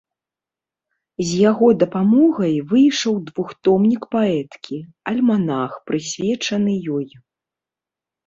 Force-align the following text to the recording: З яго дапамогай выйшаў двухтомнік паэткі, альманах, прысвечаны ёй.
З 1.31 1.41
яго 1.49 1.67
дапамогай 1.81 2.55
выйшаў 2.71 3.13
двухтомнік 3.27 4.01
паэткі, 4.15 4.77
альманах, 5.11 5.71
прысвечаны 5.91 6.73
ёй. 6.97 7.07